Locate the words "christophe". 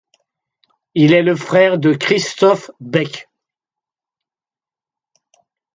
1.93-2.71